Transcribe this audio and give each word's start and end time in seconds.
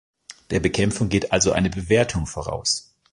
Der 0.49 0.59
Bekämpfung 0.59 1.09
geht 1.09 1.31
also 1.31 1.51
eine 1.51 1.69
Bewertung 1.69 2.25
voraus. 2.25 2.95